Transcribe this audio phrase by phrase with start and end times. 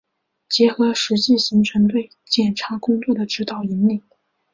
[0.49, 4.01] 结合实际形成对检察工作的指导、引领